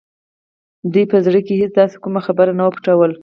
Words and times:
دوی 0.91 1.05
به 1.07 1.09
په 1.11 1.17
زړه 1.25 1.39
کې 1.45 1.53
هېڅ 1.61 1.71
داسې 1.81 1.97
کومه 2.03 2.21
خبره 2.27 2.51
نه 2.57 2.63
وه 2.65 2.71
پټوله 2.75 3.15